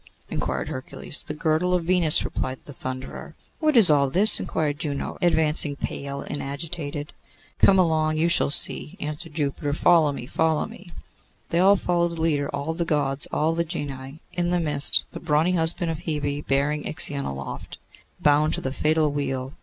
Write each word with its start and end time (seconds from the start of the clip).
inquired 0.31 0.67
Hercules. 0.69 1.21
'The 1.21 1.35
girdle 1.35 1.75
of 1.75 1.85
Venus,' 1.85 2.25
replied 2.25 2.57
the 2.61 2.73
Thunderer. 2.73 3.35
'What 3.59 3.77
is 3.77 3.91
all 3.91 4.09
this?' 4.09 4.39
inquired 4.39 4.79
Juno, 4.79 5.19
advancing, 5.21 5.75
pale 5.75 6.21
and 6.23 6.41
agitated. 6.41 7.13
'Come 7.59 7.77
along; 7.77 8.17
you 8.17 8.27
shall 8.27 8.49
see,' 8.49 8.97
answered 8.99 9.35
Jupiter. 9.35 9.73
'Follow 9.73 10.11
me, 10.11 10.25
follow 10.25 10.65
me.' 10.65 10.89
They 11.51 11.59
all 11.59 11.75
followed 11.75 12.13
the 12.15 12.21
leader, 12.21 12.49
all 12.49 12.73
the 12.73 12.83
Gods, 12.83 13.27
all 13.31 13.53
the 13.53 13.63
genii; 13.63 14.19
in 14.33 14.49
the 14.49 14.59
midst, 14.59 15.05
the 15.11 15.19
brawny 15.19 15.51
husband 15.51 15.91
of 15.91 15.99
Hebe 15.99 16.47
bearing 16.47 16.85
Ixion 16.85 17.23
aloft, 17.25 17.77
bound 18.19 18.55
to 18.55 18.61
the 18.61 18.73
fatal 18.73 19.11
wheel. 19.11 19.53